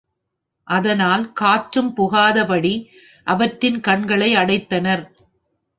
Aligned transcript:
அதனால் 0.67 1.33
காற்றும் 1.33 1.91
புகாதபடி 1.95 2.73
அவற்றின் 3.27 3.79
கண்களை 3.79 4.35
அடைத்தனர். 4.35 5.03